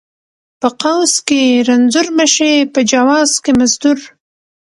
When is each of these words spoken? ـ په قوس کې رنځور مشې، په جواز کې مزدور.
ـ 0.31 0.59
په 0.61 0.69
قوس 0.81 1.13
کې 1.27 1.41
رنځور 1.67 2.07
مشې، 2.17 2.53
په 2.73 2.79
جواز 2.91 3.29
کې 3.43 3.51
مزدور. 3.59 3.99